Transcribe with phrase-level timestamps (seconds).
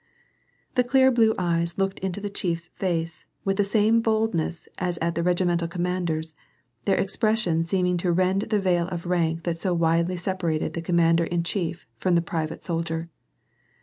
[0.73, 5.13] The clear blue eyes looked into the chief's face with the same boldness as at
[5.13, 6.33] the regimental commander's,
[6.85, 10.81] their expres sion seeming to rend the veil of rank that so widely separated the
[10.81, 13.09] commander in chief from the private soldier.